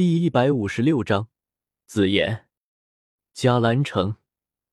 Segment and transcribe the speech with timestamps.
[0.00, 1.28] 第一百五十六章，
[1.84, 2.46] 紫言。
[3.34, 4.16] 迦兰城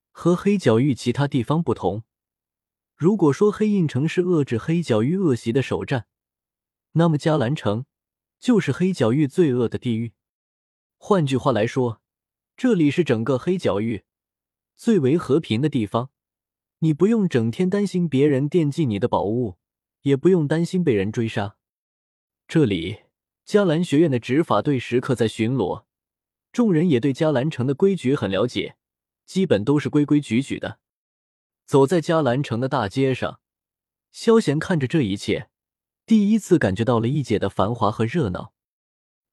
[0.09, 2.03] 和黑角域其他地方不同。
[2.95, 6.07] 如果说黑印城是遏制黑角域恶习的首战，
[6.93, 7.85] 那么迦兰城
[8.39, 10.13] 就是黑角域罪恶的地狱。
[10.95, 12.01] 换句话来说，
[12.55, 14.05] 这里是整个黑角域
[14.77, 16.09] 最为和平的地方。
[16.79, 19.57] 你不用整天担心别人惦记你的宝物，
[20.03, 21.57] 也不用担心被人追杀。
[22.47, 23.06] 这里。
[23.47, 25.85] 迦兰学院的执法队时刻在巡逻，
[26.51, 28.75] 众人也对迦兰城的规矩很了解，
[29.25, 30.79] 基本都是规规矩矩的。
[31.65, 33.39] 走在迦兰城的大街上，
[34.11, 35.49] 萧贤看着这一切，
[36.05, 38.51] 第一次感觉到了异界的繁华和热闹。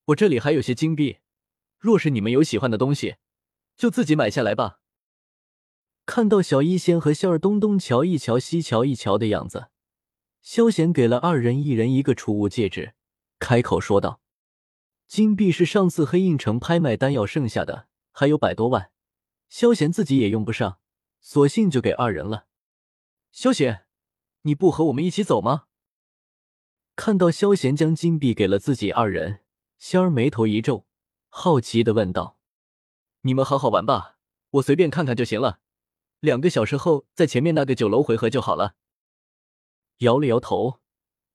[0.05, 1.19] 我这里还有些金币，
[1.81, 3.17] 若是你们有喜欢的东西，
[3.77, 4.79] 就自己买下来吧。
[6.07, 9.71] 看到小医仙和萧儿东东瞧一瞧西瞧一瞧的样子，
[10.41, 12.95] 萧贤给了二人一人一个储物戒指。
[13.39, 14.21] 开口说道
[15.07, 18.91] ：“金币是上次黑印城拍卖单要剩下的，还有百多万。
[19.49, 20.79] 萧贤自己也用不上，
[21.21, 22.47] 索性就给二人了。
[23.33, 23.87] 萧贤，
[24.43, 25.67] 你不和我们一起走吗？”
[26.97, 29.41] 看到萧贤将金币给了自己二人，
[29.79, 30.87] 仙儿眉头一皱，
[31.29, 32.39] 好奇的问道
[33.23, 34.17] ：“你们好好玩吧，
[34.51, 35.61] 我随便看看就行了。
[36.21, 38.77] 两个小时后在前面那个酒楼回合就好了。”
[39.99, 40.81] 摇了摇头。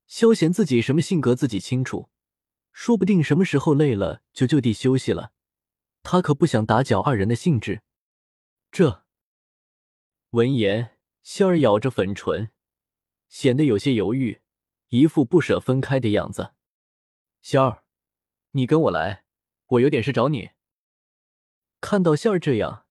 [0.09, 2.09] 萧贤自己什么性格自己清楚，
[2.71, 5.33] 说不定什么时候累了就就地休息了。
[6.01, 7.83] 他可不想打搅二人的兴致。
[8.71, 9.05] 这
[10.31, 12.49] 闻言，仙儿咬着粉唇，
[13.27, 14.41] 显得有些犹豫，
[14.87, 16.55] 一副不舍分开的样子。
[17.43, 17.83] 仙儿，
[18.53, 19.25] 你跟我来，
[19.67, 20.49] 我有点事找你。
[21.81, 22.87] 看到仙儿这样，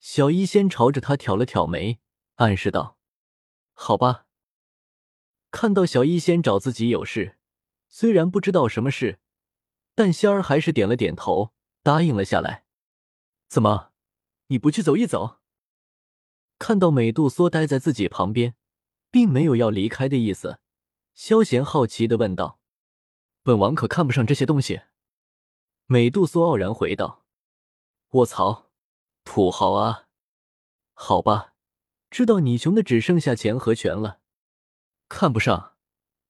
[0.00, 2.00] 小医仙朝着他挑了挑眉，
[2.34, 2.98] 暗示道
[3.72, 4.24] ：“好吧。”
[5.56, 7.38] 看到小医仙找自己有事，
[7.88, 9.20] 虽然不知道什么事，
[9.94, 12.66] 但仙儿还是点了点头，答应了下来。
[13.48, 13.90] 怎么，
[14.48, 15.38] 你不去走一走？
[16.58, 18.54] 看到美杜莎待在自己旁边，
[19.10, 20.58] 并没有要离开的意思，
[21.14, 22.60] 萧贤好奇的问道
[23.42, 24.82] ：“本王可看不上这些东西。”
[25.88, 27.24] 美杜莎傲然回道
[28.12, 28.66] ：“卧槽，
[29.24, 30.08] 土豪啊！
[30.92, 31.54] 好吧，
[32.10, 34.20] 知道你穷的只剩下钱和权了。”
[35.08, 35.76] 看不上，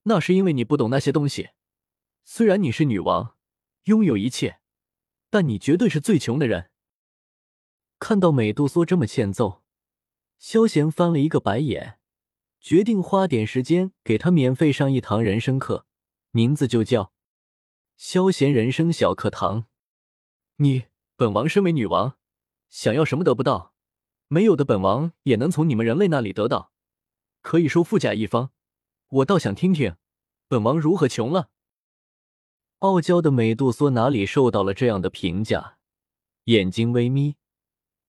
[0.03, 1.49] 那是因为你不懂那些东西。
[2.23, 3.35] 虽然你是女王，
[3.83, 4.59] 拥有一切，
[5.29, 6.69] 但你绝对是最穷的人。
[7.99, 9.63] 看到美杜莎这么欠揍，
[10.37, 11.99] 萧贤翻了一个白眼，
[12.59, 15.87] 决定花点时间给她免费上一堂人生课，
[16.31, 17.11] 名字就叫
[17.97, 19.65] “萧贤人生小课堂”。
[20.57, 20.85] 你，
[21.15, 22.17] 本王身为女王，
[22.69, 23.73] 想要什么得不到，
[24.27, 26.71] 没有的本王也能从你们人类那里得到，
[27.41, 28.51] 可以说富甲一方。
[29.09, 29.95] 我倒想听听，
[30.49, 31.49] 本王如何穷了？
[32.79, 35.77] 傲娇的美杜莎哪里受到了这样的评价，
[36.43, 37.37] 眼睛微眯，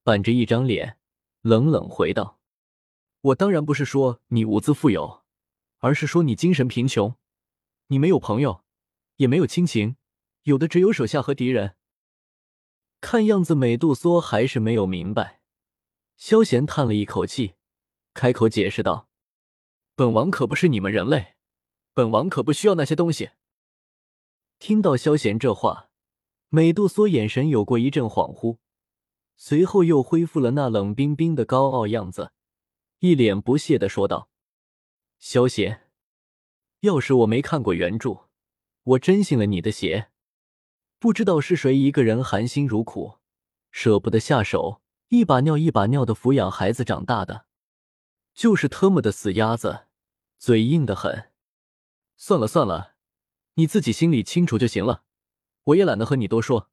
[0.03, 0.97] 板着一张脸，
[1.41, 2.39] 冷冷回道
[3.21, 5.23] ：“我当然不是说你物资富有，
[5.77, 7.15] 而是说你精神贫穷。
[7.87, 8.65] 你没有朋友，
[9.15, 9.95] 也没有亲情，
[10.43, 11.75] 有的只有手下和敌人。”
[12.99, 15.39] 看样子美杜莎还是没有明白。
[16.17, 17.55] 萧贤叹了一口气，
[18.13, 19.08] 开口解释道。
[19.99, 21.33] 本王可不是你们人类，
[21.93, 23.31] 本王可不需要那些东西。
[24.57, 25.89] 听到萧贤这话，
[26.47, 28.59] 美杜莎眼神有过一阵恍惚，
[29.35, 32.31] 随后又恢复了那冷冰冰的高傲样子，
[32.99, 34.29] 一脸不屑的说道
[35.19, 35.91] ：“萧贤，
[36.79, 38.29] 要是我没看过原著，
[38.83, 40.11] 我真信了你的邪。
[40.97, 43.17] 不知道是谁一个人含辛茹苦，
[43.69, 47.47] 舍不得下手，一把尿一把尿的抚养孩子长大的，
[48.33, 49.87] 就是特么的死鸭子。”
[50.39, 51.33] 嘴硬的很，
[52.15, 52.95] 算了算了，
[53.55, 55.03] 你自己心里清楚就行了，
[55.65, 56.71] 我也懒得和你多说。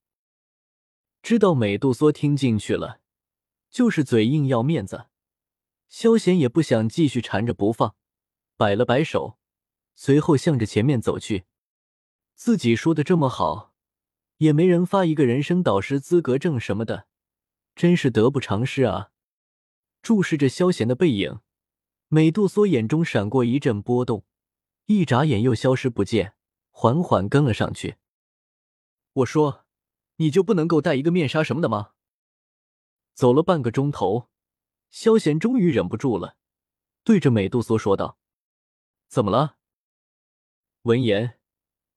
[1.20, 3.00] 知道美杜莎听进去了，
[3.68, 5.06] 就是嘴硬要面子，
[5.88, 7.96] 萧贤也不想继续缠着不放，
[8.56, 9.36] 摆了摆手，
[9.96, 11.46] 随后向着前面走去。
[12.36, 13.74] 自己说的这么好，
[14.36, 17.08] 也没人发一个人生导师资格证什么的，
[17.74, 19.10] 真是得不偿失啊！
[20.02, 21.40] 注视着萧贤的背影。
[22.16, 24.24] 美杜莎眼中闪过一阵波动，
[24.86, 26.32] 一眨眼又消失不见，
[26.70, 27.96] 缓缓跟了上去。
[29.12, 29.66] 我说
[30.16, 31.90] ：“你就不能够戴一个面纱什么的吗？”
[33.12, 34.30] 走了半个钟头，
[34.88, 36.38] 萧贤终于忍不住了，
[37.04, 38.18] 对着美杜莎说道
[39.08, 39.58] ：“怎么了？”
[40.84, 41.38] 闻言，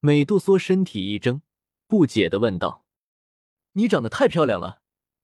[0.02, 1.44] 美杜莎身体一怔，
[1.88, 2.86] 不解的问道
[3.72, 4.82] ：“你长得太漂亮了，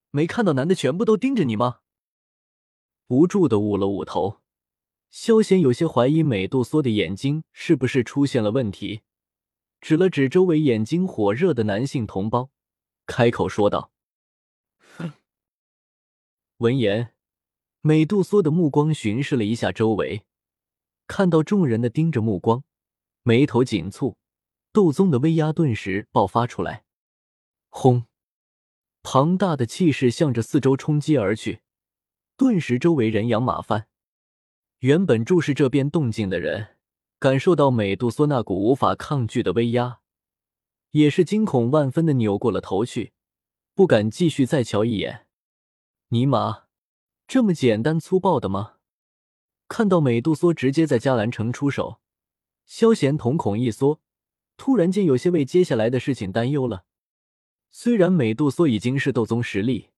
[0.08, 1.80] 没看到男的全部都盯着你吗？”
[3.08, 4.40] 无助的捂了捂头。
[5.18, 9.00] 萧贤有些怀疑美杜莎的眼睛是不是出现了问题，
[9.80, 12.50] 指了指周围眼睛火热的男性同胞，
[13.06, 13.90] 开口说道
[14.98, 15.14] ：“哼。”
[16.58, 17.14] 闻言，
[17.80, 20.26] 美杜莎的目光巡视了一下周围，
[21.06, 22.62] 看到众人的盯着目光，
[23.22, 24.16] 眉头紧蹙，
[24.70, 26.84] 斗宗的威压顿时爆发出来。
[27.70, 28.04] 轰！
[29.02, 31.62] 庞大的气势向着四周冲击而去，
[32.36, 33.88] 顿时周围人仰马翻。
[34.86, 36.76] 原本注视这边动静的人，
[37.18, 39.98] 感受到美杜莎那股无法抗拒的威压，
[40.92, 43.12] 也是惊恐万分的扭过了头去，
[43.74, 45.26] 不敢继续再瞧一眼。
[46.10, 46.66] 尼玛，
[47.26, 48.74] 这么简单粗暴的吗？
[49.66, 51.98] 看到美杜莎直接在迦兰城出手，
[52.64, 54.00] 萧贤瞳孔一缩，
[54.56, 56.84] 突然间有些为接下来的事情担忧了。
[57.72, 59.88] 虽然美杜莎已经是斗宗实力，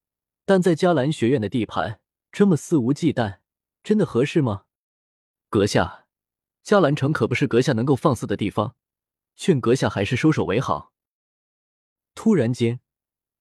[0.47, 2.01] 但在迦兰学院的地盘
[2.33, 3.41] 这么肆无忌惮，
[3.83, 4.63] 真的合适吗？
[5.51, 6.05] 阁下，
[6.63, 8.77] 迦兰城可不是阁下能够放肆的地方，
[9.35, 10.93] 劝阁下还是收手为好。
[12.15, 12.81] 突然间，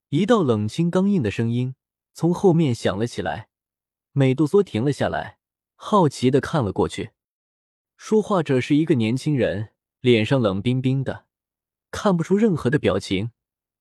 [0.07, 1.75] 一道冷清刚硬的声音
[2.13, 3.49] 从后面响了起来。
[4.13, 5.37] 美杜莎停了下来，
[5.75, 7.11] 好奇的看了过去。
[7.97, 11.25] 说话者是一个年轻人，脸上冷冰冰的，
[11.91, 13.31] 看不出任何的表情，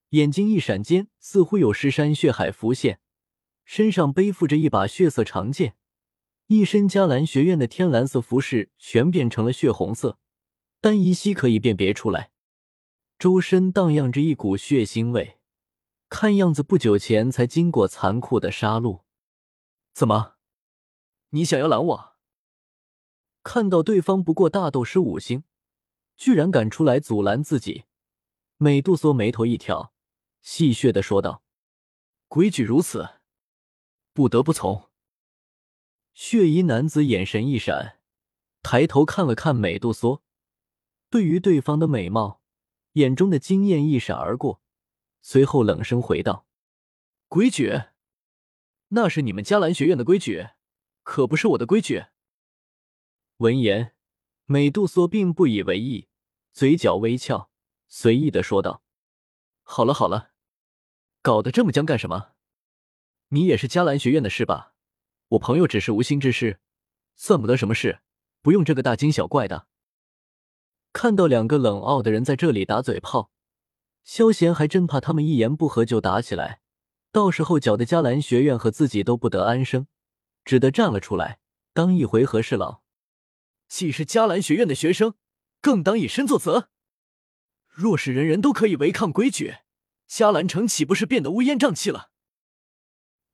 [0.08, 2.98] 眼睛一闪间，似乎有尸山血海浮现，
[3.64, 5.76] 身上背负着一把血色长剑。
[6.48, 10.16] 一身迦兰学院的天蓝色服饰全变成了血红色，
[10.80, 12.30] 但依稀可以辨别出来，
[13.18, 15.40] 周身荡漾着一股血腥味，
[16.08, 19.02] 看样子不久前才经过残酷的杀戮。
[19.92, 20.34] 怎么，
[21.30, 22.16] 你想要拦我？
[23.42, 25.42] 看到对方不过大斗师五星，
[26.16, 27.86] 居然敢出来阻拦自己，
[28.56, 29.92] 美杜莎眉头一挑，
[30.42, 31.42] 戏谑的说道
[32.28, 33.08] ：“规矩如此，
[34.12, 34.85] 不得不从。”
[36.16, 37.98] 血衣男子眼神一闪，
[38.62, 40.22] 抬头看了看美杜莎，
[41.10, 42.40] 对于对方的美貌，
[42.92, 44.62] 眼中的惊艳一闪而过，
[45.20, 46.46] 随后冷声回道
[47.28, 47.70] ：“规矩？
[48.88, 50.48] 那是你们迦兰学院的规矩，
[51.02, 52.06] 可不是我的规矩。”
[53.36, 53.94] 闻言，
[54.46, 56.08] 美杜莎并不以为意，
[56.54, 57.50] 嘴角微翘，
[57.88, 58.82] 随意的说道
[59.62, 60.30] ：“好了好了，
[61.20, 62.32] 搞得这么僵干什么？
[63.28, 64.72] 你也是迦兰学院的是吧？”
[65.30, 66.60] 我朋友只是无心之失，
[67.16, 68.00] 算不得什么事，
[68.42, 69.66] 不用这个大惊小怪的。
[70.92, 73.30] 看到两个冷傲的人在这里打嘴炮，
[74.04, 76.60] 萧贤还真怕他们一言不合就打起来，
[77.10, 79.88] 到时候搅得迦兰学院和自己都不得安生，
[80.44, 81.40] 只得站了出来，
[81.72, 82.82] 当一回和事佬。
[83.66, 85.14] 既是迦兰学院的学生，
[85.60, 86.70] 更当以身作则。
[87.66, 89.56] 若是人人都可以违抗规矩，
[90.08, 92.10] 迦兰城岂不是变得乌烟瘴气了？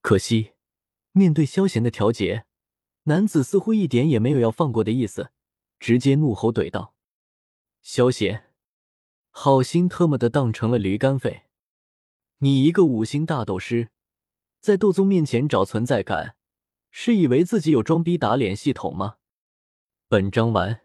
[0.00, 0.52] 可惜。
[1.12, 2.46] 面对萧贤的调节，
[3.04, 5.30] 男子似乎一点也没有要放过的意思，
[5.78, 6.94] 直接怒吼怼道
[7.82, 8.50] ：“萧贤，
[9.30, 11.44] 好心特么的当成了驴肝肺！
[12.38, 13.90] 你一个五星大斗师，
[14.60, 16.36] 在斗宗面前找存在感，
[16.90, 19.16] 是以为自己有装逼打脸系统吗？”
[20.08, 20.81] 本章完。